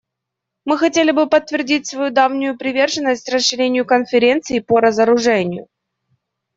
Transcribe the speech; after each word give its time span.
Мы 0.65 0.79
хотели 0.79 1.11
бы 1.11 1.29
подтвердить 1.29 1.85
свою 1.85 2.09
давнюю 2.09 2.57
приверженность 2.57 3.29
расширению 3.31 3.85
Конференции 3.85 4.57
по 4.57 4.79
разоружению. 4.79 5.67